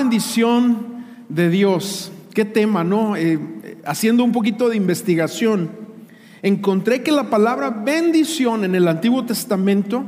[0.00, 2.10] bendición de Dios.
[2.32, 3.16] ¿Qué tema, no?
[3.16, 3.38] Eh,
[3.84, 5.70] haciendo un poquito de investigación,
[6.40, 10.04] encontré que la palabra bendición en el Antiguo Testamento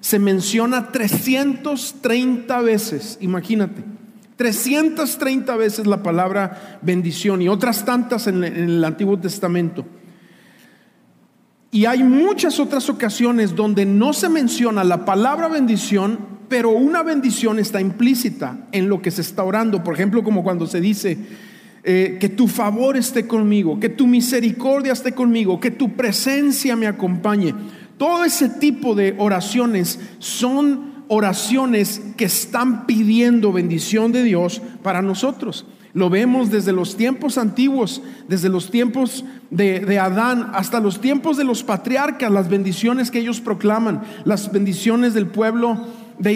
[0.00, 3.82] se menciona 330 veces, imagínate.
[4.36, 9.86] 330 veces la palabra bendición y otras tantas en el Antiguo Testamento.
[11.70, 16.18] Y hay muchas otras ocasiones donde no se menciona la palabra bendición,
[16.50, 19.84] pero una bendición está implícita en lo que se está orando.
[19.84, 21.16] Por ejemplo, como cuando se dice,
[21.84, 26.88] eh, que tu favor esté conmigo, que tu misericordia esté conmigo, que tu presencia me
[26.88, 27.54] acompañe.
[27.96, 35.66] Todo ese tipo de oraciones son oraciones que están pidiendo bendición de Dios para nosotros.
[35.92, 41.44] Lo vemos desde los tiempos antiguos, desde los tiempos de, Adán hasta los tiempos de
[41.44, 45.86] los patriarcas, las bendiciones que ellos proclaman, las bendiciones del pueblo,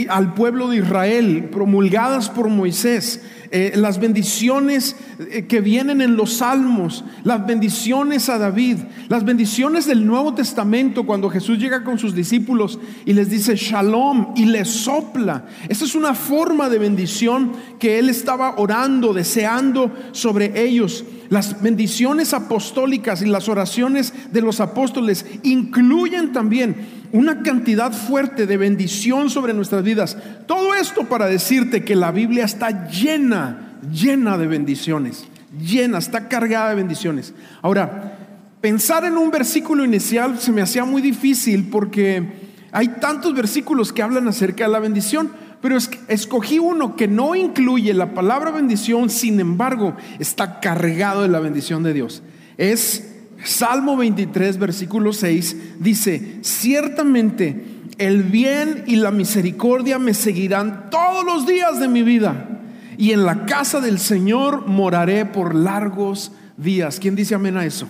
[0.08, 3.20] al pueblo de Israel, promulgadas por Moisés.
[3.50, 4.96] Eh, las bendiciones
[5.30, 11.06] eh, que vienen en los salmos, las bendiciones a David, las bendiciones del Nuevo Testamento
[11.06, 15.44] cuando Jesús llega con sus discípulos y les dice shalom y les sopla.
[15.68, 21.04] Esa es una forma de bendición que él estaba orando, deseando sobre ellos.
[21.34, 26.76] Las bendiciones apostólicas y las oraciones de los apóstoles incluyen también
[27.10, 30.16] una cantidad fuerte de bendición sobre nuestras vidas.
[30.46, 35.24] Todo esto para decirte que la Biblia está llena, llena de bendiciones,
[35.60, 37.34] llena, está cargada de bendiciones.
[37.62, 38.16] Ahora,
[38.60, 44.02] pensar en un versículo inicial se me hacía muy difícil porque hay tantos versículos que
[44.02, 45.32] hablan acerca de la bendición,
[45.64, 51.40] pero escogí uno que no incluye la palabra bendición, sin embargo, está cargado de la
[51.40, 52.22] bendición de Dios.
[52.58, 57.64] Es Salmo 23, versículo 6 dice, ciertamente
[57.96, 62.60] el bien y la misericordia me seguirán todos los días de mi vida
[62.98, 67.00] y en la casa del Señor moraré por largos días.
[67.00, 67.88] ¿Quién dice amén a eso?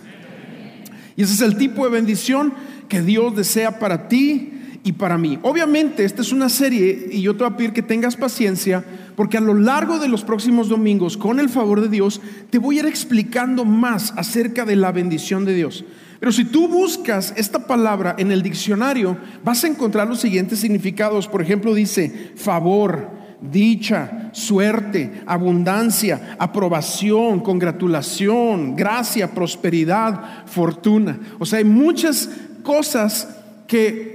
[1.16, 2.54] Y ese es el tipo de bendición
[2.88, 4.53] que Dios desea para ti
[4.84, 5.38] y para mí.
[5.42, 8.84] Obviamente, esta es una serie y yo te voy a pedir que tengas paciencia
[9.16, 12.76] porque a lo largo de los próximos domingos, con el favor de Dios, te voy
[12.76, 15.84] a ir explicando más acerca de la bendición de Dios.
[16.20, 21.28] Pero si tú buscas esta palabra en el diccionario, vas a encontrar los siguientes significados.
[21.28, 31.18] Por ejemplo, dice favor, dicha, suerte, abundancia, aprobación, congratulación, gracia, prosperidad, fortuna.
[31.38, 32.28] O sea, hay muchas
[32.62, 33.28] cosas
[33.66, 34.13] que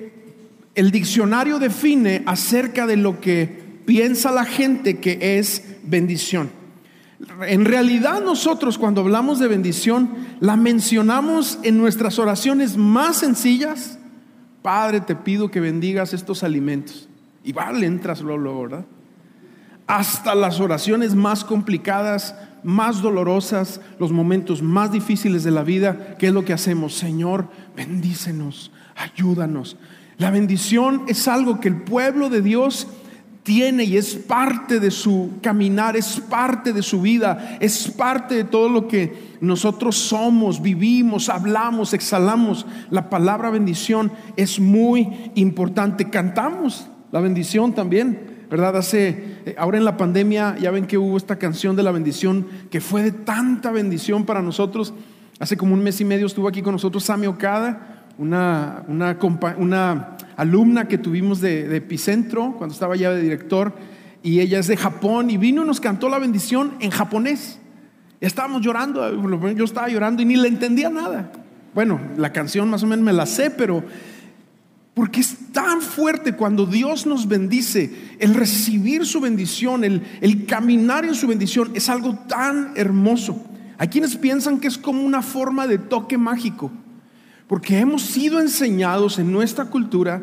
[0.79, 6.49] el diccionario define acerca de lo que piensa la gente que es bendición.
[7.45, 10.09] En realidad nosotros cuando hablamos de bendición
[10.39, 13.99] la mencionamos en nuestras oraciones más sencillas.
[14.61, 17.09] Padre, te pido que bendigas estos alimentos.
[17.43, 18.85] Y vale, entras luego, ¿verdad?
[19.85, 26.27] Hasta las oraciones más complicadas, más dolorosas, los momentos más difíciles de la vida, ¿qué
[26.27, 26.93] es lo que hacemos?
[26.93, 29.75] Señor, bendícenos, ayúdanos.
[30.19, 32.87] La bendición es algo que el pueblo de Dios
[33.43, 38.43] tiene y es parte de su caminar, es parte de su vida, es parte de
[38.43, 42.65] todo lo que nosotros somos, vivimos, hablamos, exhalamos.
[42.89, 46.09] La palabra bendición es muy importante.
[46.09, 48.75] Cantamos la bendición también, ¿verdad?
[48.75, 52.45] Hace, eh, ahora en la pandemia, ya ven que hubo esta canción de la bendición
[52.69, 54.93] que fue de tanta bendición para nosotros.
[55.39, 60.87] Hace como un mes y medio estuvo aquí con nosotros Sami Okada una, una, alumna
[60.87, 63.73] que tuvimos de, Epicentro cuando estaba ya de director,
[64.21, 67.59] y ella es de Japón, y vino y nos cantó la bendición en japonés.
[68.19, 71.31] Estábamos llorando, yo estaba llorando y ni le entendía nada.
[71.73, 73.83] Bueno, la canción más o menos me la sé, pero
[74.93, 81.05] porque es tan fuerte cuando Dios nos bendice, el recibir su bendición, el, el caminar
[81.05, 83.41] en su bendición, es algo tan hermoso.
[83.77, 86.69] Hay quienes piensan que es como una forma de toque mágico.
[87.49, 90.21] Porque hemos sido enseñados en nuestra cultura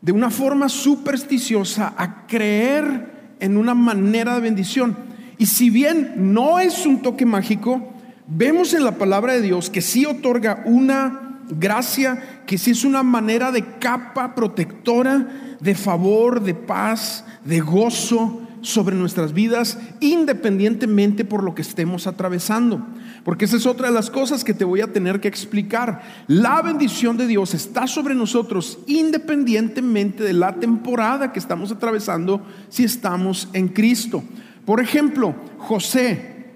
[0.00, 4.96] de una forma supersticiosa a creer en una manera de bendición.
[5.36, 7.92] Y si bien no es un toque mágico,
[8.28, 13.02] vemos en la palabra de Dios que sí otorga una gracia, que sí es una
[13.02, 21.42] manera de capa protectora, de favor, de paz, de gozo sobre nuestras vidas, independientemente por
[21.42, 22.86] lo que estemos atravesando.
[23.24, 26.02] Porque esa es otra de las cosas que te voy a tener que explicar.
[26.26, 32.84] La bendición de Dios está sobre nosotros independientemente de la temporada que estamos atravesando si
[32.84, 34.22] estamos en Cristo.
[34.64, 36.46] Por ejemplo, José,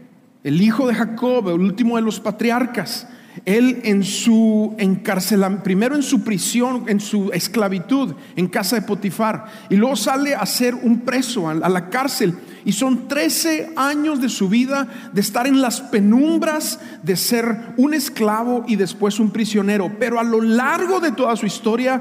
[0.45, 3.09] el hijo de Jacob, el último de los patriarcas,
[3.45, 9.47] él en su encarcelamiento, primero en su prisión, en su esclavitud en casa de Potifar,
[9.71, 12.35] y luego sale a ser un preso a la cárcel.
[12.65, 17.93] Y son 13 años de su vida de estar en las penumbras, de ser un
[17.93, 19.91] esclavo y después un prisionero.
[19.99, 22.01] Pero a lo largo de toda su historia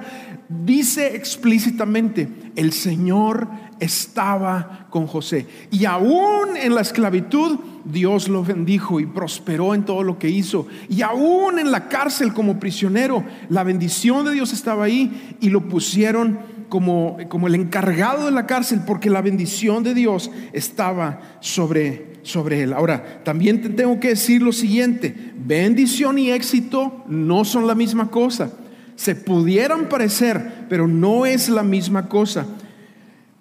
[0.49, 3.47] dice explícitamente, el Señor
[3.79, 5.47] estaba con José.
[5.71, 10.67] Y aún en la esclavitud, Dios lo bendijo y prosperó en todo lo que hizo.
[10.89, 15.67] Y aún en la cárcel como prisionero, la bendición de Dios estaba ahí y lo
[15.67, 16.39] pusieron
[16.69, 22.63] como, como el encargado de la cárcel porque la bendición de Dios estaba sobre, sobre
[22.63, 22.73] él.
[22.73, 28.09] Ahora, también te tengo que decir lo siguiente, bendición y éxito no son la misma
[28.09, 28.53] cosa.
[28.95, 32.45] Se pudieran parecer, pero no es la misma cosa.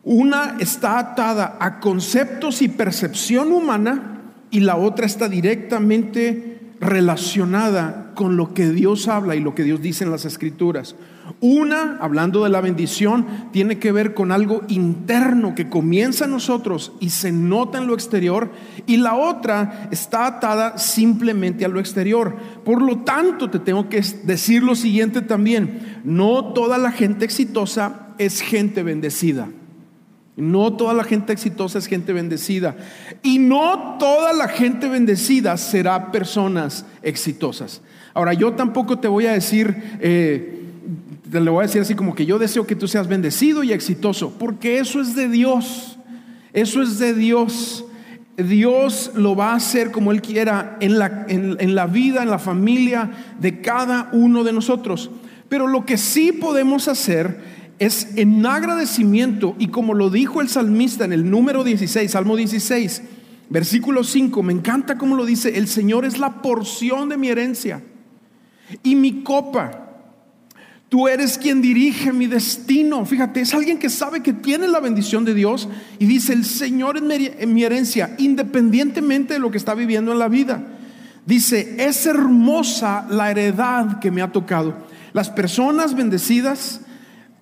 [0.02, 4.19] Una está atada a conceptos y percepción humana
[4.50, 9.82] y la otra está directamente relacionada con lo que Dios habla y lo que Dios
[9.82, 10.97] dice en las escrituras.
[11.41, 16.93] Una, hablando de la bendición, tiene que ver con algo interno que comienza en nosotros
[17.00, 18.50] y se nota en lo exterior,
[18.87, 22.37] y la otra está atada simplemente a lo exterior.
[22.64, 28.08] Por lo tanto, te tengo que decir lo siguiente también, no toda la gente exitosa
[28.19, 29.49] es gente bendecida.
[30.40, 32.76] No toda la gente exitosa es gente bendecida.
[33.22, 37.82] Y no toda la gente bendecida será personas exitosas.
[38.14, 40.64] Ahora, yo tampoco te voy a decir, eh,
[41.31, 43.72] te le voy a decir así como que yo deseo que tú seas bendecido y
[43.72, 45.98] exitoso, porque eso es de Dios.
[46.52, 47.84] Eso es de Dios.
[48.37, 52.38] Dios lo va a hacer como Él quiera en la, en la vida, en la
[52.38, 55.10] familia de cada uno de nosotros.
[55.48, 61.06] Pero lo que sí podemos hacer es en agradecimiento y como lo dijo el salmista
[61.06, 63.02] en el número 16, Salmo 16,
[63.48, 67.82] versículo 5, me encanta como lo dice, el Señor es la porción de mi herencia
[68.82, 69.86] y mi copa.
[70.90, 73.06] Tú eres quien dirige mi destino.
[73.06, 75.66] Fíjate, es alguien que sabe que tiene la bendición de Dios
[75.98, 80.28] y dice, el Señor es mi herencia, independientemente de lo que está viviendo en la
[80.28, 80.66] vida.
[81.24, 84.74] Dice, es hermosa la heredad que me ha tocado.
[85.12, 86.82] Las personas bendecidas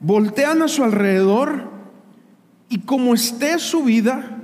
[0.00, 1.70] voltean a su alrededor
[2.68, 4.38] y como esté su vida,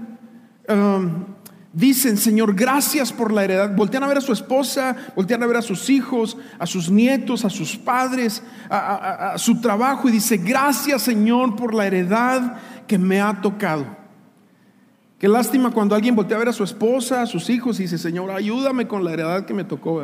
[0.68, 1.24] um,
[1.72, 3.74] dicen, Señor, gracias por la heredad.
[3.74, 7.44] Voltean a ver a su esposa, voltean a ver a sus hijos, a sus nietos,
[7.44, 12.56] a sus padres, a, su trabajo y dice, gracias Señor por la heredad
[12.86, 13.84] que me ha tocado.
[15.18, 17.98] Qué lástima cuando alguien voltea a ver a su esposa, a sus hijos y dice,
[17.98, 20.02] Señor, ayúdame con la heredad que me tocó.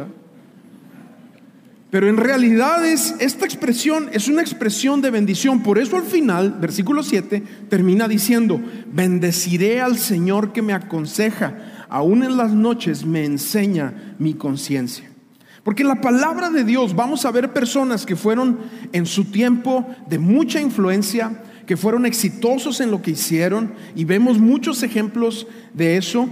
[1.91, 5.63] Pero en realidad es, esta expresión es una expresión de bendición.
[5.63, 8.61] Por eso al final, versículo 7, termina diciendo,
[8.93, 15.11] bendeciré al Señor que me aconseja, aún en las noches me enseña mi conciencia.
[15.65, 18.61] Porque la palabra de Dios vamos a ver personas que fueron
[18.93, 24.39] en su tiempo de mucha influencia, que fueron exitosos en lo que hicieron, y vemos
[24.39, 26.29] muchos ejemplos de eso.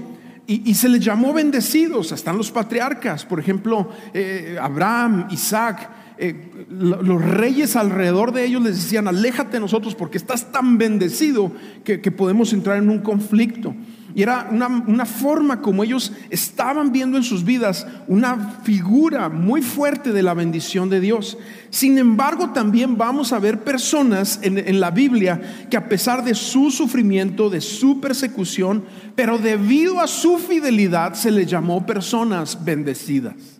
[0.51, 7.23] Y, se les llamó bendecidos, están los patriarcas, por ejemplo, eh, Abraham, Isaac, eh, los
[7.23, 11.53] reyes alrededor de ellos les decían, aléjate de nosotros porque estás tan bendecido
[11.85, 13.75] que podemos entrar en un conflicto.
[14.15, 20.13] Y era una, forma como ellos estaban viendo en sus vidas una figura muy fuerte
[20.13, 21.37] de la bendición de Dios.
[21.71, 26.35] Sin embargo, también vamos a ver personas en, en la Biblia que a pesar de
[26.35, 28.85] su sufrimiento, de su persecución,
[29.15, 33.59] pero debido a su fidelidad se les llamó personas bendecidas.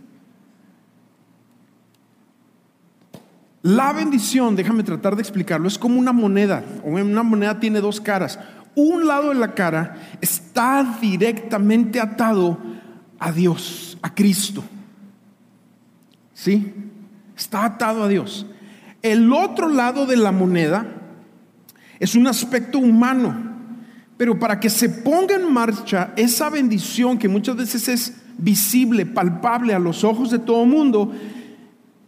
[3.63, 6.65] La bendición, déjame tratar de explicarlo, es como una moneda.
[6.85, 8.39] Una moneda tiene dos caras
[8.79, 12.59] un lado de la cara está directamente atado
[13.19, 14.63] a Dios, a Cristo.
[16.33, 16.73] ¿Sí?
[17.37, 18.47] Está atado a Dios.
[19.03, 20.87] El otro lado de la moneda
[21.99, 23.35] es un aspecto humano,
[24.17, 29.75] pero para que se ponga en marcha esa bendición que muchas veces es visible, palpable
[29.75, 31.13] a los ojos de todo mundo,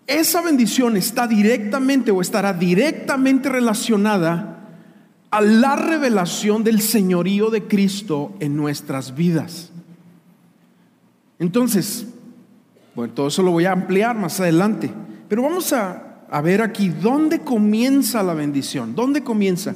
[0.06, 4.49] esa bendición está directamente o estará directamente relacionada
[5.30, 9.70] a la revelación del señorío de Cristo en nuestras vidas.
[11.38, 12.06] Entonces,
[12.94, 14.90] bueno, todo eso lo voy a ampliar más adelante,
[15.28, 16.06] pero vamos a,
[16.42, 19.74] ver aquí dónde comienza la bendición, dónde comienza.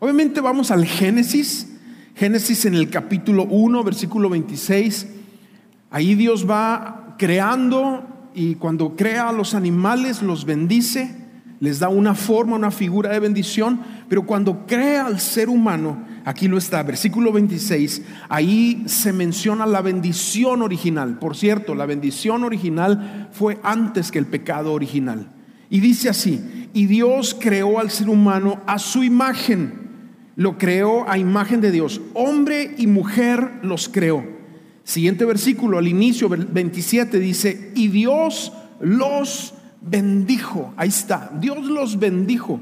[0.00, 1.76] Obviamente vamos al Génesis,
[2.14, 5.06] Génesis en el capítulo 1, versículo 26.
[5.90, 11.23] Ahí Dios va creando y cuando crea a los animales los bendice
[11.60, 16.48] les da una forma, una figura de bendición, pero cuando crea al ser humano, Aquí
[16.48, 18.02] lo está, versículo 26.
[18.30, 21.18] Ahí se menciona la bendición original.
[21.18, 25.30] Por cierto, la bendición original fue antes que el pecado original.
[25.68, 29.84] Y dice así, y Dios creó al ser humano a su imagen.
[30.36, 32.00] Lo creó a imagen de Dios.
[32.14, 34.24] Hombre y mujer los creó.
[34.82, 39.54] Siguiente versículo, al inicio, 27, dice, y Dios los
[39.88, 40.72] bendijo.
[40.76, 42.60] Ahí está, Dios los bendijo.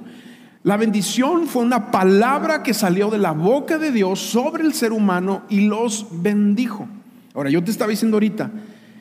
[0.64, 4.92] La bendición fue una palabra que salió de la boca de Dios sobre el ser
[4.92, 6.86] humano y los bendijo.
[7.34, 8.50] Ahora, yo te estaba diciendo ahorita,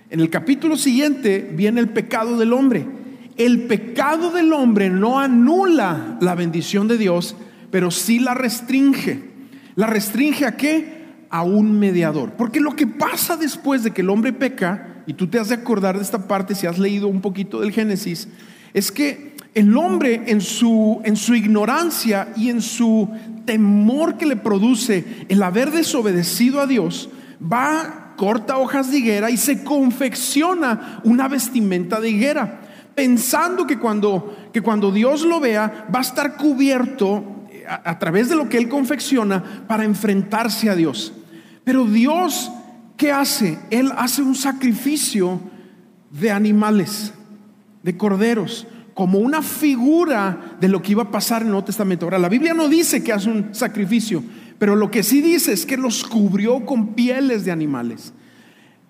[0.10, 2.86] en el capítulo siguiente viene el pecado del hombre.
[3.38, 7.36] El pecado del hombre no anula la bendición de Dios,
[7.70, 9.32] pero sí la restringe.
[9.76, 11.26] ¿La restringe a qué?
[11.30, 12.34] A un mediador.
[12.34, 15.56] Porque lo que pasa después de que el hombre peca, y tú te has de
[15.56, 18.28] acordar de esta parte si has leído un poquito del Génesis,
[18.74, 23.10] es que el hombre en su, en su ignorancia y en su
[23.46, 27.10] temor que le produce el haber desobedecido a Dios,
[27.42, 32.62] va, corta hojas de higuera y se confecciona una vestimenta de higuera,
[32.96, 37.26] pensando que cuando, que cuando Dios lo vea va a estar cubierto
[37.68, 41.14] a, a través de lo que él confecciona para enfrentarse a Dios.
[41.64, 42.52] Pero Dios,
[43.02, 43.58] ¿qué hace?
[43.72, 45.42] Él hace un sacrificio
[46.12, 47.12] de animales,
[47.82, 52.06] de corderos como una figura de lo que iba a pasar en el Nuevo Testamento.
[52.06, 54.24] Ahora, la Biblia no dice que hace un sacrificio,
[54.60, 58.14] pero lo que sí dice es que los cubrió con pieles de animales,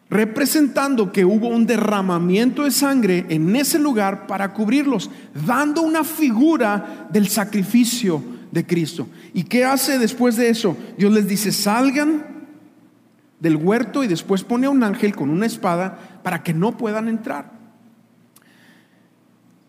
[0.10, 5.10] representando que hubo un derramamiento de sangre en ese lugar para cubrirlos,
[5.48, 9.08] dando una figura del sacrificio de Cristo.
[9.34, 10.76] ¿Y qué hace después de eso?
[10.98, 12.41] Dios les dice, salgan
[13.42, 17.10] del huerto y después pone a un ángel con una espada para que no puedan
[17.10, 17.52] entrar.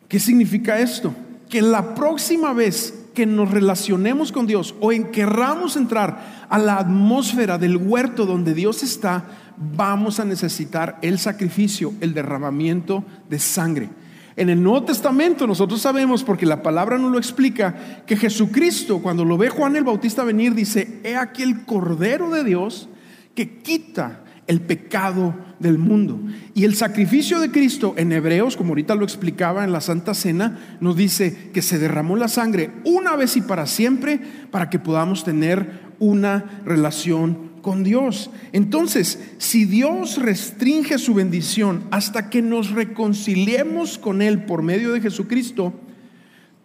[0.09, 1.15] ¿Qué significa esto?
[1.49, 6.79] Que la próxima vez que nos relacionemos con Dios o en querramos entrar a la
[6.79, 9.25] atmósfera del huerto donde Dios está,
[9.57, 13.89] vamos a necesitar el sacrificio, el derramamiento de sangre.
[14.37, 19.25] En el Nuevo Testamento nosotros sabemos, porque la palabra nos lo explica, que Jesucristo, cuando
[19.25, 22.89] lo ve Juan el Bautista venir, dice, he aquí el Cordero de Dios
[23.35, 26.21] que quita el pecado del mundo.
[26.55, 30.77] Y el sacrificio de Cristo en Hebreos, como ahorita lo explicaba en la Santa Cena,
[30.81, 34.21] nos dice que se derramó la sangre una vez y para siempre
[34.51, 38.31] para que podamos tener una relación con Dios.
[38.53, 45.01] Entonces, si Dios restringe su bendición hasta que nos reconciliemos con Él por medio de
[45.01, 45.73] Jesucristo,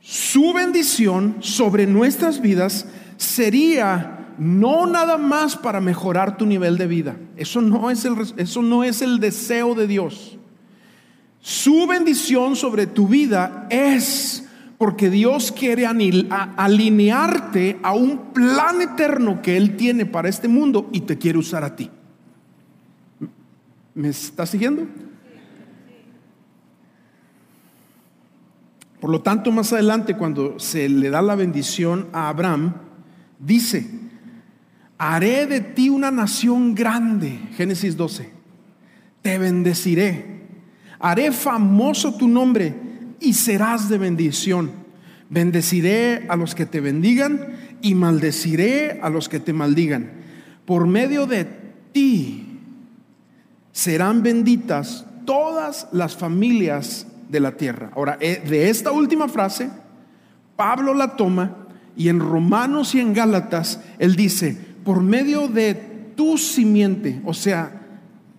[0.01, 7.17] su bendición sobre nuestras vidas sería no nada más para mejorar tu nivel de vida.
[7.35, 10.37] Eso no es el, eso no es el deseo de Dios.
[11.39, 19.57] Su bendición sobre tu vida es porque Dios quiere alinearte a un plan eterno que
[19.57, 21.89] Él tiene para este mundo y te quiere usar a ti.
[23.95, 24.85] ¿Me estás siguiendo?
[28.99, 32.73] Por lo tanto, más adelante, cuando se le da la bendición a Abraham,
[33.39, 33.89] dice,
[34.97, 38.29] haré de ti una nación grande, Génesis 12,
[39.21, 40.47] te bendeciré,
[40.99, 42.73] haré famoso tu nombre
[43.19, 44.71] y serás de bendición.
[45.29, 50.11] Bendeciré a los que te bendigan y maldeciré a los que te maldigan.
[50.65, 51.45] Por medio de
[51.91, 52.59] ti
[53.71, 57.91] serán benditas todas las familias de la tierra.
[57.95, 59.69] Ahora, eh, de esta última frase,
[60.55, 65.73] Pablo la toma y en Romanos y en Gálatas, él dice, por medio de
[66.15, 67.73] tu simiente, o sea,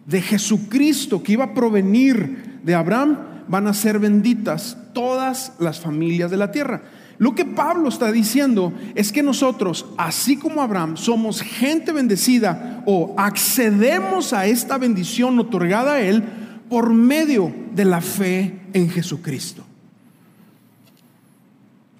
[0.07, 6.31] de Jesucristo que iba a provenir de Abraham, van a ser benditas todas las familias
[6.31, 6.81] de la tierra.
[7.19, 13.14] Lo que Pablo está diciendo es que nosotros, así como Abraham, somos gente bendecida o
[13.19, 16.25] accedemos a esta bendición otorgada a Él
[16.71, 19.68] por medio de la fe en Jesucristo.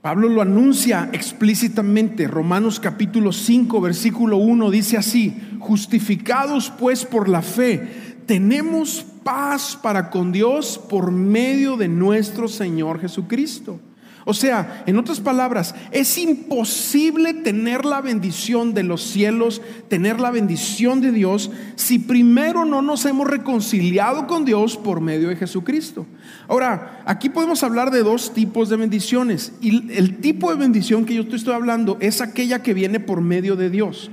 [0.09, 2.27] Pablo lo anuncia explícitamente.
[2.29, 10.09] Romanos capítulo 5, versículo 1 dice así, justificados pues por la fe, tenemos paz para
[10.09, 13.81] con Dios por medio de nuestro Señor Jesucristo
[14.29, 20.31] o sea, en otras palabras, es imposible tener la bendición de los cielos, tener la
[20.31, 26.05] bendición de Dios, si primero no nos hemos reconciliado con Dios por medio de Jesucristo.
[26.47, 29.55] Ahora, aquí podemos hablar de dos tipos de bendiciones.
[29.63, 33.23] Y el tipo de bendición que yo te estoy hablando es aquella que viene por
[33.23, 34.11] medio de Dios.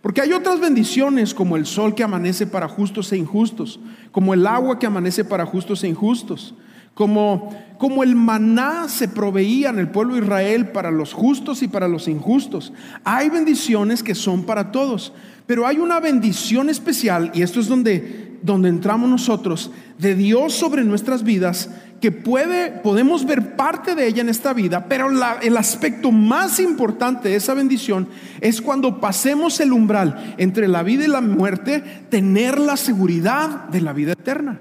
[0.00, 3.80] Porque hay otras bendiciones como el sol que amanece para justos e injustos,
[4.12, 6.54] como el agua que amanece para justos e injustos
[6.96, 11.68] Como, como el maná se proveía en el pueblo de Israel para los justos y
[11.68, 12.72] para los injustos.
[13.04, 15.12] Hay bendiciones que son para todos,
[15.46, 20.84] pero hay una bendición especial, y esto es donde, donde entramos nosotros, de Dios sobre
[20.84, 21.68] nuestras vidas,
[22.00, 25.10] que puede, podemos ver parte de ella en esta vida, pero
[25.42, 28.08] el aspecto más importante de esa bendición
[28.40, 33.82] es cuando pasemos el umbral entre la vida y la muerte, tener la seguridad de
[33.82, 34.60] la vida eterna.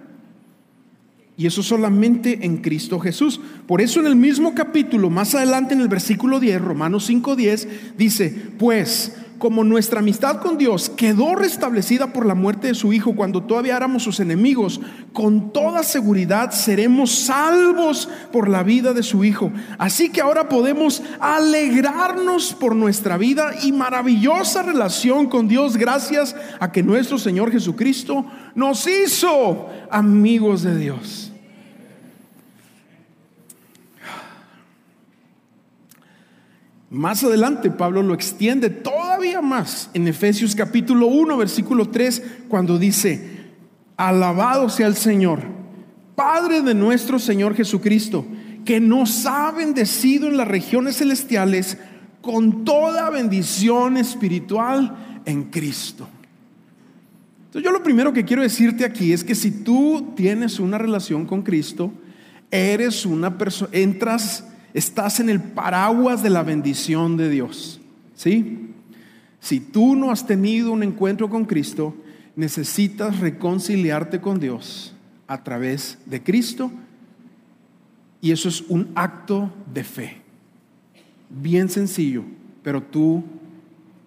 [1.37, 3.41] Y eso solamente en Cristo Jesús.
[3.67, 8.33] Por eso en el mismo capítulo, más adelante en el versículo 10, Romanos 5:10, dice,
[8.57, 13.43] pues como nuestra amistad con Dios quedó restablecida por la muerte de su Hijo cuando
[13.43, 14.81] todavía éramos sus enemigos,
[15.13, 19.51] con toda seguridad seremos salvos por la vida de su Hijo.
[19.77, 26.71] Así que ahora podemos alegrarnos por nuestra vida y maravillosa relación con Dios gracias a
[26.71, 28.25] que nuestro Señor Jesucristo
[28.55, 31.34] nos hizo amigos de Dios.
[36.95, 43.51] Más adelante Pablo lo extiende todavía más en Efesios capítulo 1, versículo 3, cuando dice,
[43.97, 45.41] alabado sea el Señor,
[46.15, 48.25] Padre de nuestro Señor Jesucristo,
[48.63, 51.77] que nos ha bendecido en las regiones celestiales
[52.21, 56.07] con toda bendición espiritual en Cristo.
[57.47, 61.25] Entonces yo lo primero que quiero decirte aquí es que si tú tienes una relación
[61.25, 61.91] con Cristo,
[62.51, 67.79] eres una persona, entras estás en el paraguas de la bendición de Dios.
[68.13, 68.73] ¿Sí?
[69.39, 71.95] Si tú no has tenido un encuentro con Cristo,
[72.35, 74.93] necesitas reconciliarte con Dios
[75.27, 76.71] a través de Cristo
[78.19, 80.21] y eso es un acto de fe.
[81.29, 82.23] Bien sencillo,
[82.61, 83.23] pero tú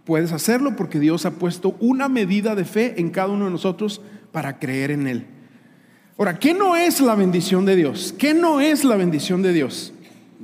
[0.05, 4.03] puedes hacerlo porque Dios ha puesto una medida de fe en cada uno de nosotros
[4.33, 5.27] para creer en Él.
[6.19, 8.15] Ahora, ¿qué no es la bendición de Dios?
[8.19, 9.95] ¿Qué no es la bendición de Dios?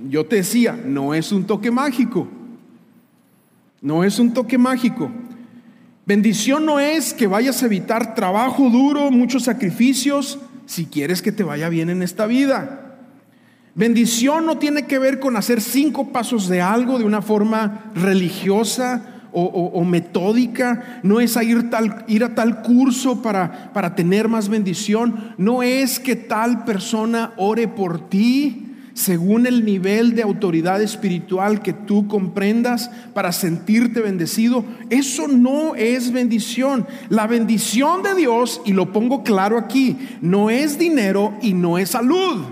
[0.09, 2.29] Yo te decía, no es un toque mágico.
[3.81, 5.11] No es un toque mágico.
[6.07, 11.45] Bendición no es que vayas a evitar trabajo duro, muchos sacrificios, si quieres que te
[11.45, 12.99] vaya bien en esta vida.
[13.75, 19.11] Bendición no tiene que ver con hacer cinco pasos de algo de una forma religiosa
[19.37, 21.69] o, metódica, no es ir,
[22.07, 27.67] ir a tal curso para, para tener más bendición, no es que tal persona ore
[27.67, 34.65] por ti, según el nivel de autoridad espiritual que tú comprendas para sentirte bendecido.
[34.89, 36.87] Eso no es bendición.
[37.09, 41.91] La bendición de Dios, y lo pongo claro aquí, no es dinero y no es
[41.91, 42.45] salud.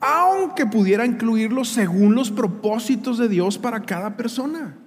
[0.00, 4.78] Aunque pudiera incluirlo según los propósitos de Dios para cada persona.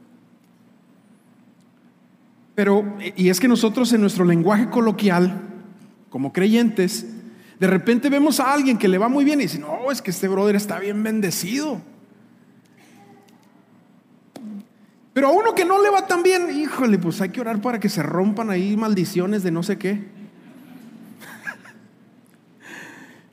[2.56, 5.40] Pero, y es que nosotros en nuestro lenguaje coloquial,
[6.10, 7.06] como creyentes,
[7.60, 10.12] de repente vemos a alguien que le va muy bien y dice, no, es que
[10.12, 11.82] este brother está bien bendecido.
[15.14, 17.80] Pero a uno que no le va tan bien, híjole, pues hay que orar para
[17.80, 20.02] que se rompan ahí maldiciones de no sé qué.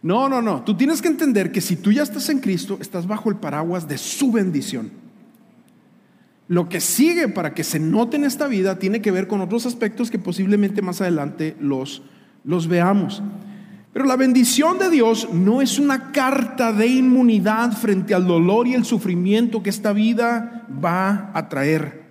[0.03, 0.63] No, no, no.
[0.63, 3.89] Tú tienes que entender que si tú ya estás en Cristo, estás bajo el paraguas
[3.89, 4.93] de su bendición.
[6.47, 9.67] Lo que sigue para que se note en esta vida tiene que ver con otros
[9.67, 12.03] aspectos que posiblemente más adelante los,
[12.45, 13.21] los veamos.
[13.97, 18.75] Pero la bendición de Dios no es una carta de inmunidad frente al dolor y
[18.75, 22.03] el sufrimiento que esta vida va a traer.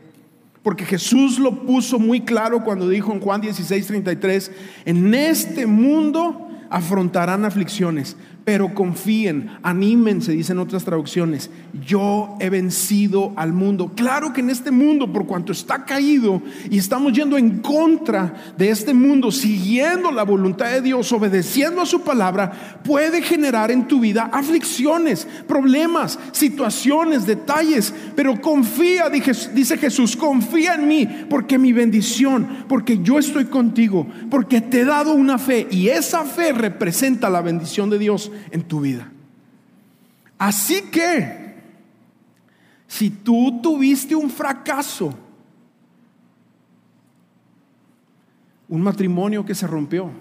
[0.63, 4.51] Porque Jesús lo puso muy claro cuando dijo en Juan 16, 33,
[4.85, 11.49] en este mundo afrontarán aflicciones, pero confíen, anímense, dicen otras traducciones,
[11.83, 13.91] yo he vencido al mundo.
[13.95, 18.69] Claro que en este mundo, por cuanto está caído y estamos yendo en contra de
[18.69, 23.99] este mundo, siguiendo la voluntad de Dios, obedeciendo a su palabra, puede generar en tu
[23.99, 32.47] vida aflicciones, problemas, situaciones, detalles, pero confía, dice Jesús, confía en mí, porque mi bendición,
[32.69, 37.41] porque yo estoy contigo, porque te he dado una fe y esa fe representa la
[37.41, 39.11] bendición de Dios en tu vida.
[40.37, 41.55] Así que,
[42.87, 45.13] si tú tuviste un fracaso,
[48.67, 50.11] un matrimonio que se rompió,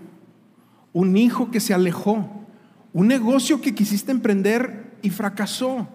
[0.92, 2.29] un hijo que se alejó,
[2.92, 5.88] un negocio que quisiste emprender y fracasó,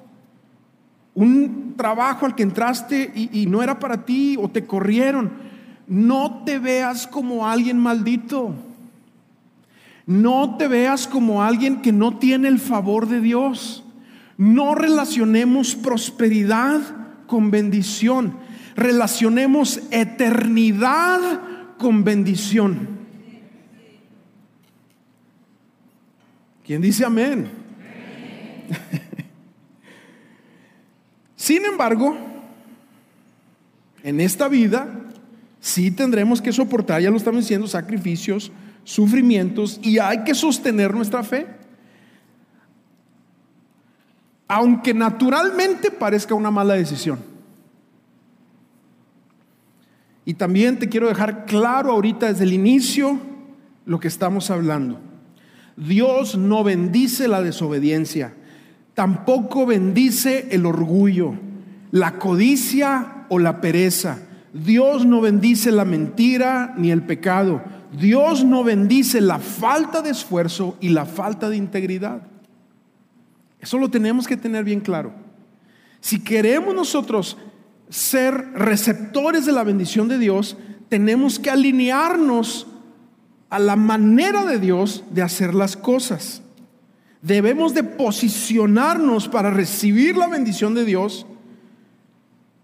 [1.15, 5.31] un trabajo al que entraste y, y, no era para ti o te corrieron,
[5.87, 8.53] no te veas como alguien maldito.
[10.09, 13.83] No te veas como alguien que no tiene el favor de Dios.
[14.37, 16.81] No relacionemos prosperidad
[17.27, 18.39] con bendición.
[18.75, 21.19] Relacionemos eternidad
[21.77, 22.89] con bendición.
[26.65, 27.47] ¿Quién dice amén?
[31.35, 32.17] Sin embargo,
[34.01, 34.87] en esta vida
[35.59, 38.51] sí tendremos que soportar, ya lo estamos diciendo, sacrificios,
[38.83, 41.47] sufrimientos y hay que sostener nuestra fe.
[44.47, 47.19] Aunque naturalmente parezca una mala decisión.
[50.25, 53.19] Y también te quiero dejar claro ahorita desde el inicio
[53.85, 54.99] lo que estamos hablando.
[55.75, 58.33] Dios no bendice la desobediencia,
[58.93, 61.33] tampoco bendice el orgullo,
[61.91, 64.19] la codicia o la pereza.
[64.53, 67.63] Dios no bendice la mentira ni el pecado.
[67.91, 72.21] Dios no bendice la falta de esfuerzo y la falta de integridad.
[73.59, 75.13] Eso lo tenemos que tener bien claro.
[75.99, 77.37] Si queremos nosotros
[77.89, 82.67] ser receptores de la bendición de Dios, tenemos que alinearnos
[83.49, 86.41] a la manera de Dios de hacer las cosas.
[87.21, 91.25] Debemos de posicionarnos para recibir la bendición de Dios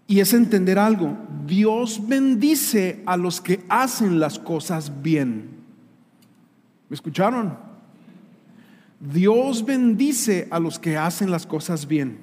[0.06, 1.16] y es entender algo.
[1.46, 5.50] Dios bendice a los que hacen las cosas bien.
[6.88, 7.56] ¿Me escucharon?
[9.00, 12.18] Dios bendice a los que hacen las cosas bien.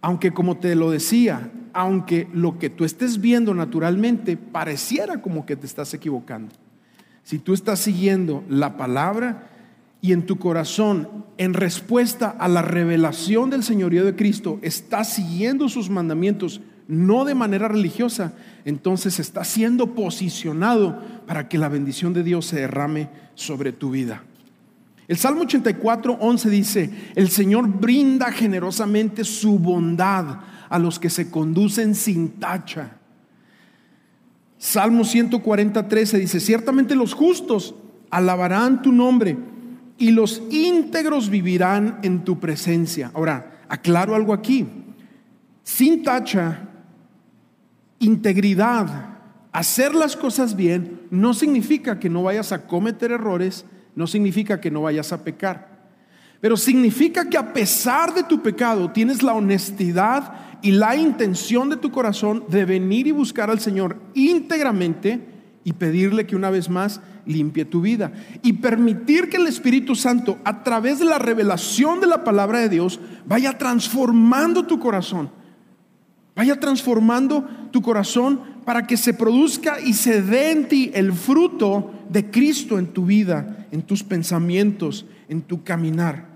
[0.00, 5.56] Aunque como te lo decía, aunque lo que tú estés viendo naturalmente pareciera como que
[5.56, 6.54] te estás equivocando.
[7.22, 9.50] Si tú estás siguiendo la palabra
[10.00, 15.68] y en tu corazón, en respuesta a la revelación del señorío de Cristo, estás siguiendo
[15.68, 22.22] sus mandamientos, no de manera religiosa, entonces estás siendo posicionado para que la bendición de
[22.22, 24.22] Dios se derrame sobre tu vida.
[25.08, 31.30] El Salmo 84, 11 dice, el Señor brinda generosamente su bondad a los que se
[31.30, 32.96] conducen sin tacha.
[34.58, 37.74] Salmo 140, 13 dice, ciertamente los justos
[38.10, 39.36] alabarán tu nombre
[39.98, 43.10] y los íntegros vivirán en tu presencia.
[43.14, 44.66] Ahora, aclaro algo aquí.
[45.62, 46.68] Sin tacha,
[47.98, 49.18] integridad,
[49.52, 54.70] hacer las cosas bien, no significa que no vayas a cometer errores, no significa que
[54.70, 55.76] no vayas a pecar.
[56.40, 61.76] Pero significa que a pesar de tu pecado tienes la honestidad y la intención de
[61.76, 65.35] tu corazón de venir y buscar al Señor íntegramente
[65.66, 68.12] y pedirle que una vez más limpie tu vida.
[68.40, 72.68] Y permitir que el Espíritu Santo, a través de la revelación de la palabra de
[72.68, 75.28] Dios, vaya transformando tu corazón.
[76.36, 81.92] Vaya transformando tu corazón para que se produzca y se dé en ti el fruto
[82.10, 86.28] de Cristo en tu vida, en tus pensamientos, en tu caminar.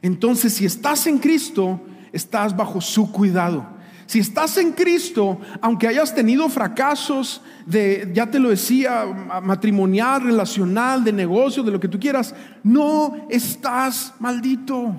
[0.00, 1.82] Entonces, si estás en Cristo,
[2.14, 3.73] estás bajo su cuidado.
[4.06, 9.04] Si estás en Cristo, aunque hayas tenido fracasos de, ya te lo decía,
[9.42, 14.94] matrimonial, relacional, de negocio, de lo que tú quieras, no estás maldito.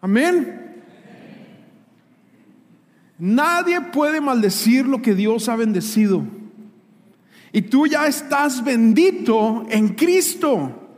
[0.00, 0.82] Amén.
[3.18, 6.24] Nadie puede maldecir lo que Dios ha bendecido.
[7.52, 10.88] Y tú ya estás bendito en Cristo.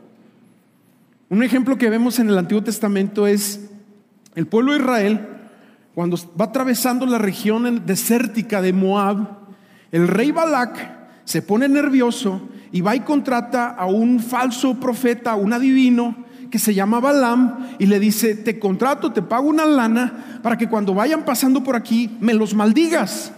[1.29, 3.69] Un ejemplo que vemos en el Antiguo Testamento es
[4.35, 5.34] el pueblo de Israel,
[5.95, 9.39] cuando va atravesando la región desértica de Moab,
[9.91, 15.53] el rey Balak se pone nervioso y va y contrata a un falso profeta, un
[15.53, 20.57] adivino, que se llama Balaam y le dice, te contrato, te pago una lana para
[20.57, 23.31] que cuando vayan pasando por aquí me los maldigas.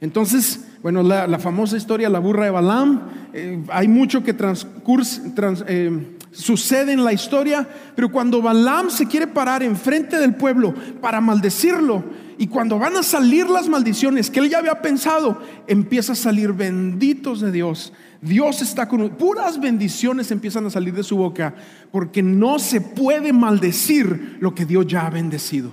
[0.00, 3.00] Entonces, bueno, la, famosa historia, la burra de Balaam,
[3.32, 5.22] eh, hay mucho que transcurse,
[5.66, 11.20] eh, sucede en la historia, pero cuando Balaam se quiere parar enfrente del pueblo para
[11.20, 12.04] maldecirlo,
[12.38, 16.52] y cuando van a salir las maldiciones que él ya había pensado, empieza a salir
[16.52, 17.92] benditos de Dios.
[18.22, 21.56] Dios está con puras bendiciones empiezan a salir de su boca,
[21.90, 25.72] porque no se puede maldecir lo que Dios ya ha bendecido.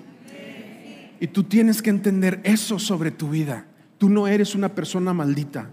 [1.19, 3.67] Y tú tienes que entender eso sobre tu vida.
[3.99, 5.69] Tú no eres una persona maldita.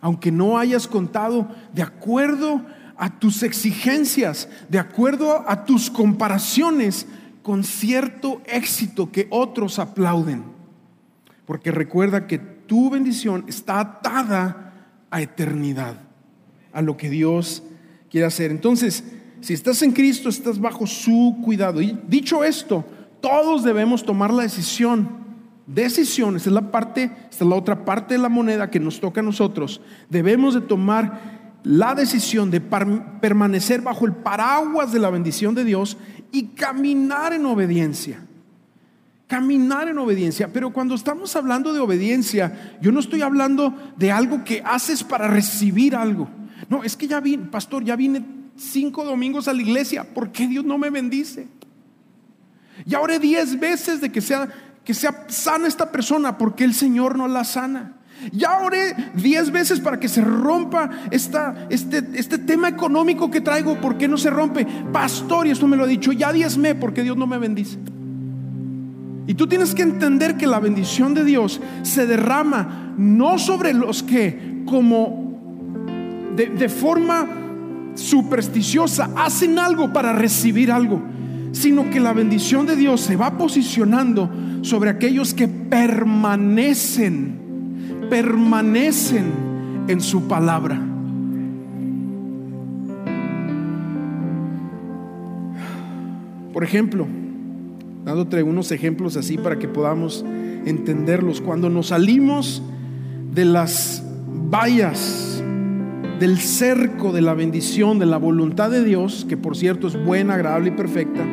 [0.00, 2.60] Aunque no hayas contado de acuerdo
[2.96, 7.06] a tus exigencias, de acuerdo a tus comparaciones
[7.42, 10.44] con cierto éxito que otros aplauden.
[11.46, 14.72] Porque recuerda que tu bendición está atada
[15.10, 15.96] a eternidad,
[16.72, 17.62] a lo que Dios
[18.10, 18.50] quiere hacer.
[18.50, 19.04] Entonces,
[19.40, 21.82] si estás en Cristo, estás bajo su cuidado.
[21.82, 22.84] Y dicho esto,
[23.20, 25.20] todos debemos tomar la decisión.
[25.66, 29.20] Decisiones, es la parte, esta es la otra parte de la moneda que nos toca
[29.20, 29.80] a nosotros.
[30.08, 35.96] Debemos de tomar la decisión de permanecer bajo el paraguas de la bendición de Dios
[36.32, 38.26] y caminar en obediencia.
[39.28, 40.52] Caminar en obediencia.
[40.52, 45.28] Pero cuando estamos hablando de obediencia, yo no estoy hablando de algo que haces para
[45.28, 46.28] recibir algo.
[46.68, 48.24] No, es que ya vine, pastor, ya vine
[48.56, 50.04] cinco domingos a la iglesia.
[50.04, 51.48] ¿Por qué Dios no me bendice?
[52.84, 54.48] Ya oré diez veces de que sea,
[54.84, 56.36] que sea sana esta persona.
[56.36, 57.96] ¿Por qué el Señor no la sana?
[58.30, 63.80] Ya oré diez veces para que se rompa esta, este, este tema económico que traigo.
[63.80, 64.66] ¿Por qué no se rompe?
[64.92, 67.78] Pastor, y esto me lo ha dicho, ya diezme porque Dios no me bendice.
[69.26, 74.02] Y tú tienes que entender que la bendición de Dios se derrama no sobre los
[74.02, 77.26] que como de, de forma
[77.94, 81.02] supersticiosa hacen algo para recibir algo,
[81.52, 84.30] sino que la bendición de Dios se va posicionando
[84.62, 87.41] sobre aquellos que permanecen,
[88.12, 89.24] permanecen
[89.88, 90.78] en su palabra.
[96.52, 97.06] Por ejemplo,
[98.04, 100.26] dándote unos ejemplos así para que podamos
[100.66, 101.40] entenderlos.
[101.40, 102.62] Cuando nos salimos
[103.32, 104.04] de las
[104.50, 105.42] vallas,
[106.20, 110.34] del cerco de la bendición, de la voluntad de Dios, que por cierto es buena,
[110.34, 111.24] agradable y perfecta,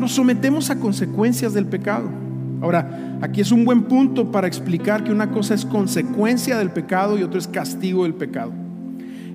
[0.00, 2.23] nos sometemos a consecuencias del pecado.
[2.64, 7.18] Ahora, aquí es un buen punto para explicar que una cosa es consecuencia del pecado
[7.18, 8.52] y otra es castigo del pecado.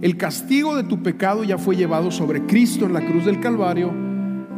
[0.01, 4.09] El castigo de tu pecado ya fue llevado sobre Cristo en la cruz del Calvario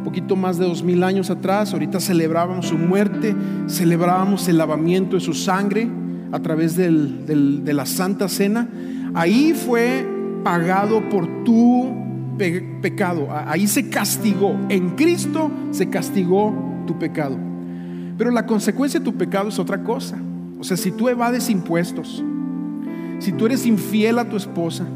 [0.02, 1.72] poquito más de dos mil años atrás.
[1.72, 3.34] Ahorita celebrábamos su muerte,
[3.68, 5.88] celebrábamos el lavamiento de su sangre
[6.32, 8.68] a través de la Santa Cena.
[9.14, 10.06] Ahí fue
[10.42, 11.94] pagado por tu
[12.80, 13.28] pecado.
[13.30, 14.56] Ahí se castigó.
[14.68, 16.54] En Cristo se castigó
[16.86, 17.51] tu pecado.
[18.22, 20.16] Pero la consecuencia de tu pecado es otra cosa.
[20.60, 22.22] O sea, si tú evades impuestos,
[23.18, 24.86] si tú eres infiel a tu esposa,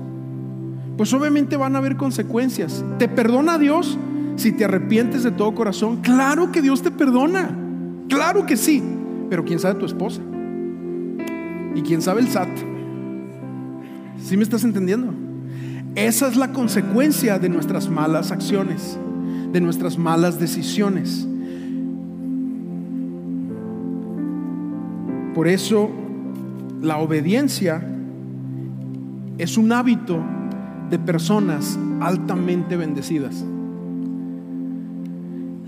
[0.97, 2.85] pues obviamente van a haber consecuencias.
[3.01, 3.99] ¿Te perdona Dios?
[4.37, 7.51] si te arrepientes de todo corazón, claro que Dios te perdona.
[8.09, 8.81] Claro que sí.
[9.29, 10.21] Pero quién sabe tu esposa.
[11.75, 12.49] Y quién sabe el SAT.
[14.23, 15.13] ¿Sí me estás entendiendo?
[15.97, 18.97] Esa es la consecuencia de nuestras malas acciones,
[19.53, 21.27] de nuestras malas decisiones.
[25.37, 25.91] Por eso
[26.81, 27.87] la obediencia
[29.37, 30.19] es un hábito
[30.89, 33.45] de personas altamente bendecidas.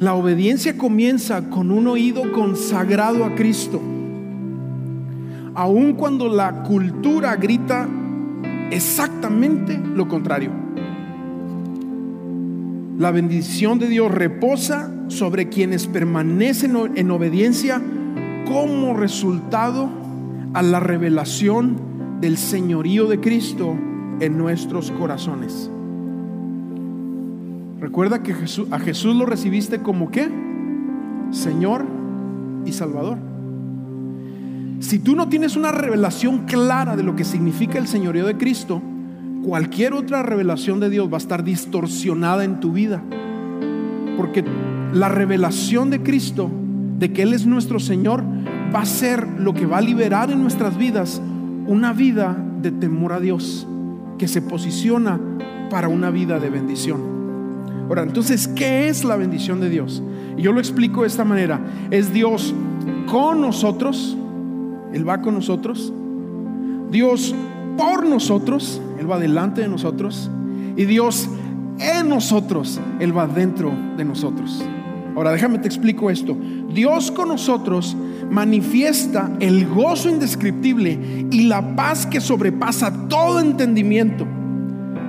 [0.00, 3.78] La obediencia comienza con un oído consagrado a Cristo.
[5.54, 7.86] Aun cuando la cultura grita
[8.70, 10.50] exactamente lo contrario.
[12.98, 17.82] La bendición de Dios reposa sobre quienes permanecen en obediencia
[18.48, 19.90] como resultado
[20.54, 21.76] a la revelación
[22.20, 23.76] del señorío de Cristo
[24.20, 25.70] en nuestros corazones.
[27.78, 30.30] Recuerda que a Jesús lo recibiste como qué?
[31.30, 31.84] Señor
[32.64, 33.18] y Salvador.
[34.80, 38.80] Si tú no tienes una revelación clara de lo que significa el señorío de Cristo,
[39.44, 43.02] cualquier otra revelación de Dios va a estar distorsionada en tu vida.
[44.16, 44.42] Porque
[44.94, 46.50] la revelación de Cristo,
[46.98, 48.24] de que Él es nuestro Señor,
[48.74, 51.20] va a ser lo que va a liberar en nuestras vidas
[51.66, 53.66] una vida de temor a Dios,
[54.18, 55.20] que se posiciona
[55.70, 57.00] para una vida de bendición.
[57.88, 60.02] Ahora, entonces, ¿qué es la bendición de Dios?
[60.36, 61.60] Y yo lo explico de esta manera.
[61.90, 62.54] Es Dios
[63.06, 64.16] con nosotros,
[64.92, 65.92] Él va con nosotros.
[66.90, 67.34] Dios
[67.76, 70.30] por nosotros, Él va delante de nosotros.
[70.76, 71.28] Y Dios
[71.78, 74.64] en nosotros, Él va dentro de nosotros.
[75.18, 76.36] Ahora déjame te explico esto.
[76.72, 77.96] Dios con nosotros
[78.30, 84.28] manifiesta el gozo indescriptible y la paz que sobrepasa todo entendimiento.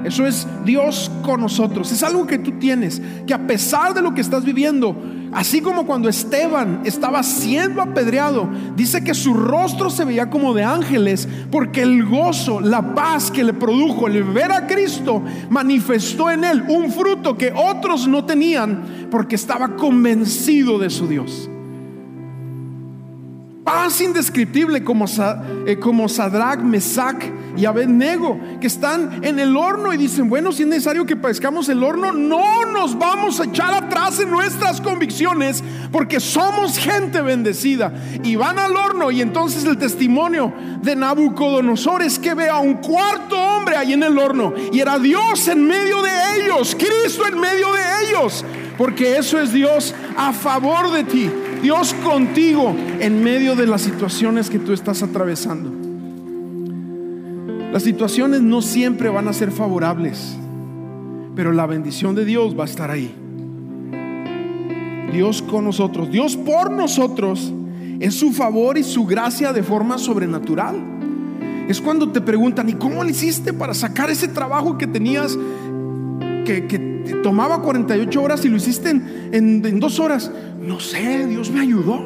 [0.03, 1.91] Eso es Dios con nosotros.
[1.91, 4.95] Es algo que tú tienes, que a pesar de lo que estás viviendo,
[5.33, 10.63] así como cuando Esteban estaba siendo apedreado, dice que su rostro se veía como de
[10.63, 16.43] ángeles, porque el gozo, la paz que le produjo el ver a Cristo, manifestó en
[16.43, 21.49] él un fruto que otros no tenían, porque estaba convencido de su Dios
[23.69, 25.05] paz indescriptible como,
[25.67, 27.23] eh, como Sadrach, Mesach
[27.55, 31.69] y Abednego, que están en el horno y dicen, bueno, si es necesario que padezcamos
[31.69, 37.93] el horno, no nos vamos a echar atrás en nuestras convicciones, porque somos gente bendecida.
[38.23, 40.51] Y van al horno y entonces el testimonio
[40.81, 44.97] de Nabucodonosor es que ve a un cuarto hombre ahí en el horno y era
[44.97, 48.43] Dios en medio de ellos, Cristo en medio de ellos,
[48.79, 51.29] porque eso es Dios a favor de ti.
[51.61, 55.71] Dios contigo en medio de las situaciones que tú estás atravesando.
[57.71, 60.37] Las situaciones no siempre van a ser favorables,
[61.35, 63.13] pero la bendición de Dios va a estar ahí.
[65.11, 67.53] Dios con nosotros, Dios por nosotros,
[67.99, 70.75] es su favor y su gracia de forma sobrenatural.
[71.67, 75.37] Es cuando te preguntan, ¿y cómo le hiciste para sacar ese trabajo que tenías
[76.45, 76.65] que,
[77.23, 80.31] tomaba 48 horas y lo hiciste en, en dos horas.
[80.61, 81.99] No sé, Dios me ayudó.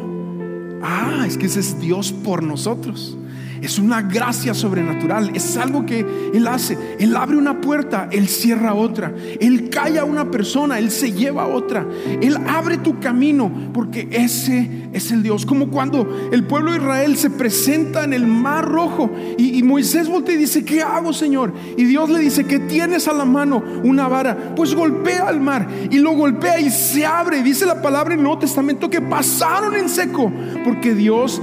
[0.81, 3.17] Ah, es que ese es Dios por nosotros.
[3.63, 5.31] Es una gracia sobrenatural.
[5.33, 6.77] Es algo que Él hace.
[6.99, 9.13] Él abre una puerta, Él cierra otra.
[9.39, 11.87] Él calla a una persona, Él se lleva a otra.
[12.21, 15.45] Él abre tu camino porque ese es el Dios.
[15.45, 20.35] Como cuando el pueblo de Israel se presenta en el mar rojo y, Moisés voltea
[20.35, 21.53] y dice, ¿qué hago Señor?
[21.77, 24.53] Y Dios le dice, que tienes a la mano una vara?
[24.55, 27.41] Pues golpea al mar y lo golpea y se abre.
[27.43, 30.29] Dice la palabra en el Nuevo Testamento que pasaron en seco
[30.65, 31.41] porque Dios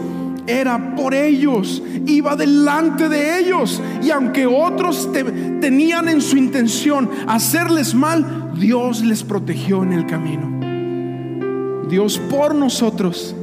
[0.50, 3.80] era por ellos, iba delante de ellos.
[4.02, 11.88] Y aunque otros tenían en su intención hacerles mal, Dios les protegió en el camino.
[11.88, 13.34] Dios por nosotros.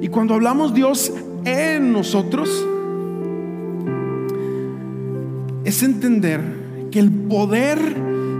[0.00, 1.12] Y cuando hablamos Dios
[1.44, 2.48] en nosotros,
[5.64, 6.40] es entender
[6.90, 7.78] que el poder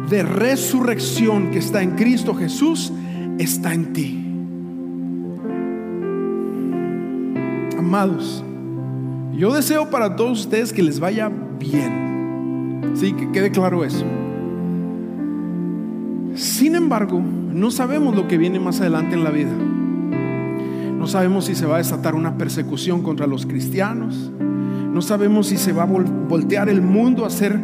[0.09, 2.93] de resurrección que está en Cristo Jesús
[3.39, 4.28] está en ti.
[7.89, 8.45] Amados,
[9.33, 12.93] yo deseo para todos ustedes que les vaya bien.
[12.93, 14.05] Sí, que quede claro eso.
[16.35, 19.53] Sin embargo, no sabemos lo que viene más adelante en la vida.
[20.99, 24.31] No sabemos si se va a desatar una persecución contra los cristianos.
[24.39, 27.59] No sabemos si se va a voltear el mundo a ser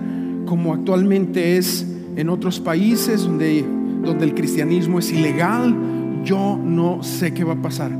[0.46, 3.62] como actualmente es en otros países donde,
[4.02, 5.76] donde el cristianismo es ilegal.
[6.24, 7.92] Yo no sé qué va a pasar.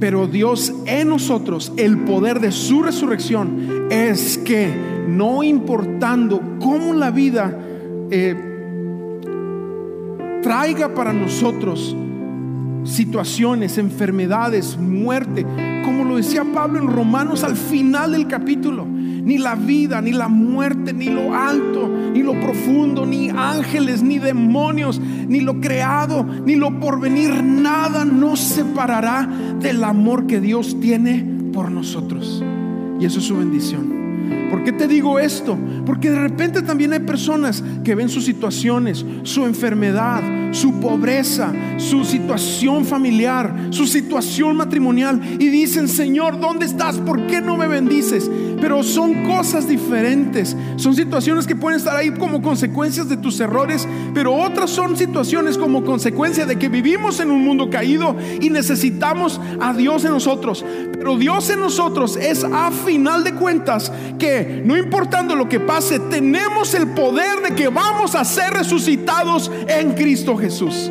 [0.00, 4.68] Pero Dios en nosotros, el poder de su resurrección es que
[5.08, 7.58] no importando cómo la vida
[8.10, 8.34] eh,
[10.42, 11.96] traiga para nosotros
[12.84, 15.44] situaciones, enfermedades, muerte,
[15.84, 20.28] como lo decía Pablo en Romanos al final del capítulo, ni la vida, ni la
[20.28, 26.56] muerte, ni lo alto, ni lo profundo, ni ángeles, ni demonios, ni lo creado, ni
[26.56, 29.28] lo porvenir, nada nos separará
[29.60, 32.42] del amor que Dios tiene por nosotros.
[33.00, 34.03] Y eso es su bendición.
[34.50, 35.58] ¿Por qué te digo esto?
[35.84, 42.04] Porque de repente también hay personas que ven sus situaciones, su enfermedad, su pobreza, su
[42.04, 46.98] situación familiar, su situación matrimonial y dicen, Señor, ¿dónde estás?
[46.98, 48.30] ¿Por qué no me bendices?
[48.64, 50.56] Pero son cosas diferentes.
[50.76, 55.58] Son situaciones que pueden estar ahí como consecuencias de tus errores, pero otras son situaciones
[55.58, 60.64] como consecuencia de que vivimos en un mundo caído y necesitamos a Dios en nosotros.
[60.94, 65.98] Pero Dios en nosotros es a final de cuentas que no importando lo que pase,
[65.98, 70.90] tenemos el poder de que vamos a ser resucitados en Cristo Jesús.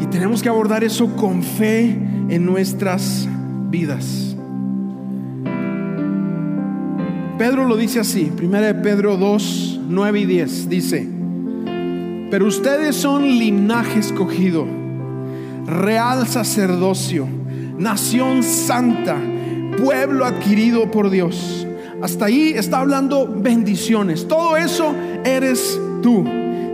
[0.00, 1.90] Y tenemos que abordar eso con fe
[2.30, 3.28] en nuestras
[3.68, 4.27] vidas.
[7.38, 11.08] Pedro lo dice así, 1 Pedro 2, 9 y 10, dice,
[12.32, 14.66] pero ustedes son linaje escogido,
[15.64, 17.28] real sacerdocio,
[17.78, 19.16] nación santa,
[19.80, 21.64] pueblo adquirido por Dios.
[22.02, 24.26] Hasta ahí está hablando bendiciones.
[24.26, 24.92] Todo eso
[25.24, 26.24] eres tú.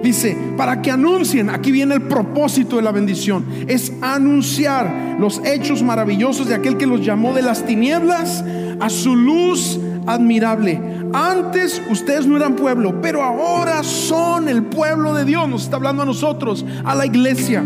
[0.03, 5.83] Dice, para que anuncien, aquí viene el propósito de la bendición, es anunciar los hechos
[5.83, 8.44] maravillosos de aquel que los llamó de las tinieblas
[8.81, 10.80] a su luz admirable.
[11.12, 15.48] Antes ustedes no eran pueblo, pero ahora son el pueblo de Dios.
[15.48, 17.62] Nos está hablando a nosotros, a la iglesia.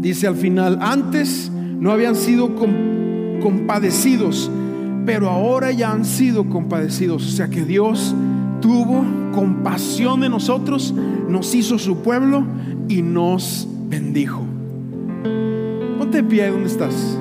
[0.00, 2.54] Dice al final, antes no habían sido
[3.42, 4.50] compadecidos,
[5.04, 7.26] pero ahora ya han sido compadecidos.
[7.26, 8.14] O sea que Dios
[8.60, 10.94] tuvo compasión de nosotros,
[11.28, 12.44] nos hizo su pueblo
[12.88, 14.42] y nos bendijo.
[15.98, 17.18] Ponte pie, ¿dónde estás?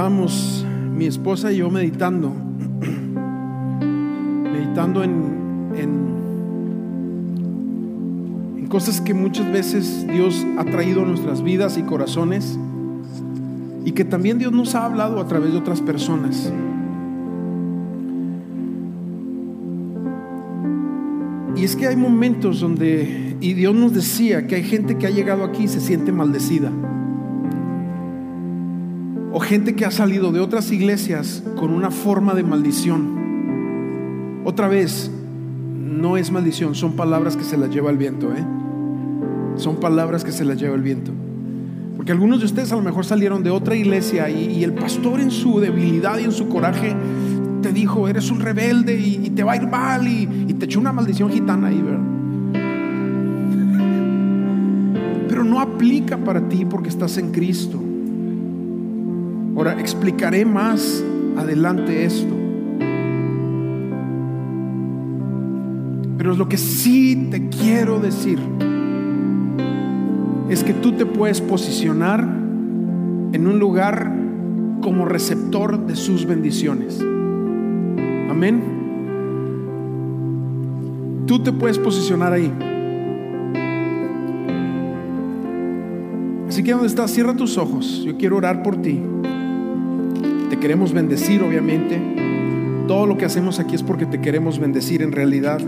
[0.00, 0.64] Estábamos
[0.96, 2.32] mi esposa y yo meditando,
[4.50, 5.74] meditando en,
[8.56, 12.58] en, cosas que muchas veces Dios ha traído a nuestras vidas y corazones
[13.84, 16.50] y que también Dios nos ha hablado a través de otras personas.
[21.56, 25.10] Y es que hay momentos donde, y Dios nos decía que hay gente que ha
[25.10, 26.72] llegado aquí y se siente maldecida
[29.32, 34.40] o gente que ha salido de otras iglesias con una forma de maldición.
[34.44, 35.10] Otra vez,
[35.74, 38.32] no es maldición, son palabras que se las lleva el viento.
[38.32, 38.44] ¿eh?
[39.56, 41.12] Son palabras que se las lleva el viento.
[41.96, 45.30] Porque algunos de ustedes a lo mejor salieron de otra iglesia y, el pastor en
[45.30, 46.96] su debilidad y en su coraje
[47.62, 50.80] te dijo, eres un rebelde y, te va a ir mal y, y te echó
[50.80, 52.00] una maldición gitana ahí, ¿verdad?
[55.28, 57.79] Pero no aplica para ti porque estás en Cristo.
[59.60, 61.04] Ahora explicaré más
[61.36, 62.34] adelante esto.
[66.16, 68.38] Pero lo que sí te quiero decir
[70.48, 74.10] es que tú te puedes posicionar en un lugar
[74.80, 76.98] como receptor de sus bendiciones.
[78.30, 78.62] Amén.
[81.26, 82.50] Tú te puedes posicionar ahí.
[86.48, 88.02] Así que donde estás, cierra tus ojos.
[88.06, 89.02] Yo quiero orar por ti.
[90.60, 91.98] Queremos bendecir, obviamente.
[92.86, 95.58] Todo lo que hacemos aquí es porque te queremos bendecir en realidad.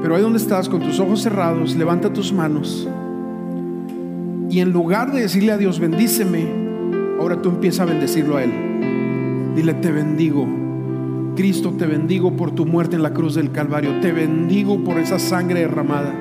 [0.00, 2.88] Pero ahí donde estás, con tus ojos cerrados, levanta tus manos.
[4.48, 6.46] Y en lugar de decirle a Dios, bendíceme,
[7.20, 8.52] ahora tú empieza a bendecirlo a Él.
[9.54, 10.46] Dile, te bendigo.
[11.36, 14.00] Cristo, te bendigo por tu muerte en la cruz del Calvario.
[14.00, 16.14] Te bendigo por esa sangre derramada.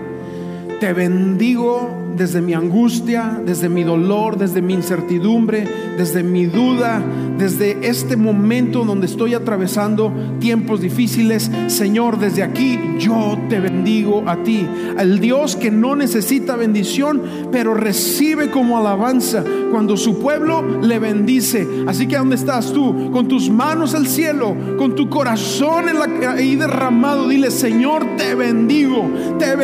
[0.80, 5.68] Te bendigo desde mi angustia, desde mi dolor, desde mi incertidumbre,
[5.98, 7.02] desde mi duda,
[7.38, 11.52] desde este momento donde estoy atravesando tiempos difíciles.
[11.68, 14.68] Señor, desde aquí yo te bendigo a ti,
[14.98, 17.22] al Dios que no necesita bendición,
[17.52, 21.68] pero recibe como alabanza cuando su pueblo le bendice.
[21.88, 23.12] Así que ¿dónde estás tú?
[23.12, 25.86] Con tus manos al cielo, con tu corazón
[26.28, 29.08] ahí derramado, dile, Señor, te bendigo,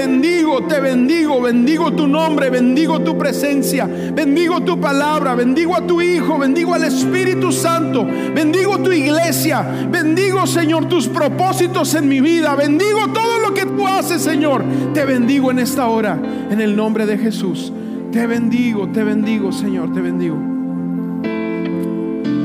[0.04, 6.02] bendigo, te bendigo, bendigo tu nombre bendigo tu presencia, bendigo tu palabra, bendigo a tu
[6.02, 12.56] Hijo, bendigo al Espíritu Santo, bendigo tu iglesia, bendigo Señor tus propósitos en mi vida,
[12.56, 17.06] bendigo todo lo que tú haces Señor, te bendigo en esta hora, en el nombre
[17.06, 17.72] de Jesús,
[18.12, 20.38] te bendigo, te bendigo Señor, te bendigo.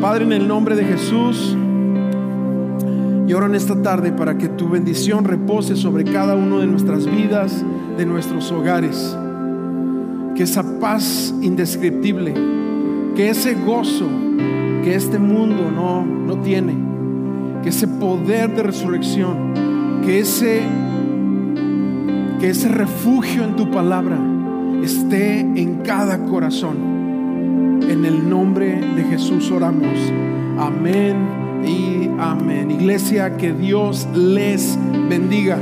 [0.01, 1.57] Padre, en el nombre de Jesús,
[3.29, 7.07] y oro en esta tarde para que tu bendición repose sobre cada uno de nuestras
[7.07, 7.65] vidas,
[7.97, 9.17] de nuestros hogares
[10.35, 12.33] que esa paz indescriptible,
[13.17, 14.07] que ese gozo
[14.83, 16.75] que este mundo no, no tiene,
[17.63, 20.63] que ese poder de resurrección, que ese,
[22.41, 24.19] que ese refugio en tu palabra
[24.83, 26.99] esté en cada corazón.
[27.89, 29.99] En el nombre de Jesús oramos.
[30.59, 31.17] Amén
[31.67, 32.71] y amén.
[32.71, 35.59] Iglesia, que Dios les bendiga.